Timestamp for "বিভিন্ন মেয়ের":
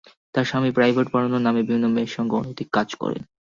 1.63-2.11